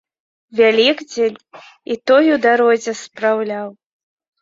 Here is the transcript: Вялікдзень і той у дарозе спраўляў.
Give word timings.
Вялікдзень 0.59 1.37
і 1.91 1.99
той 2.09 2.25
у 2.39 2.43
дарозе 2.49 2.97
спраўляў. 3.07 3.67